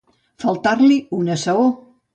Faltar-li 0.43 0.99
una 1.19 1.41
saó. 1.47 1.73